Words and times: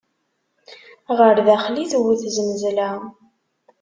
Ɣer 1.17 1.35
daxel 1.47 1.75
i 1.83 1.85
tewwet 1.91 2.21
znezla. 2.35 2.89